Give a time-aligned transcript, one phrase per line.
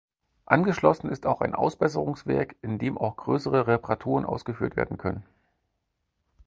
[0.47, 5.21] Angeschlossen ist ein Ausbesserungswerk, in dem auch größere Reparaturen ausgeführt werden können.